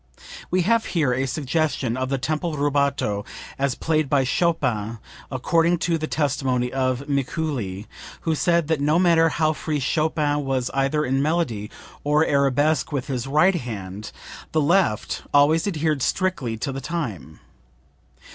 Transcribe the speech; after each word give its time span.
[We 0.49 0.63
have 0.63 0.85
here 0.97 1.13
a 1.13 1.27
suggestion 1.27 1.95
of 1.95 2.09
the 2.09 2.17
tempo 2.17 2.53
rubato 2.53 3.23
as 3.59 3.75
played 3.75 4.09
by 4.09 4.23
Chopin 4.23 4.97
according 5.29 5.77
to 5.85 5.99
the 5.99 6.07
testimony 6.07 6.73
of 6.73 7.07
Mikuli, 7.07 7.85
who 8.21 8.33
said 8.33 8.67
that 8.67 8.81
no 8.81 8.97
matter 8.97 9.29
how 9.29 9.53
free 9.53 9.79
Chopin 9.79 10.43
was 10.43 10.71
either 10.73 11.05
in 11.05 11.21
melody 11.21 11.69
or 12.03 12.25
arabesque 12.25 12.91
with 12.91 13.05
his 13.05 13.27
right 13.27 13.53
hand, 13.53 14.11
the 14.53 14.59
left 14.61 15.21
always 15.35 15.67
adhered 15.67 16.01
strictly 16.01 16.57
to 16.57 16.71
the 16.71 16.81
time. 16.81 17.39